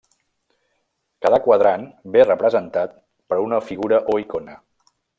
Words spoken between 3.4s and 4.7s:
una figura o icona.